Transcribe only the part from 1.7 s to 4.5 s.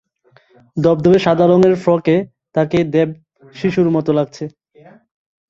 ফ্রকে তাকে দেবশিশুর মতো লাগছে।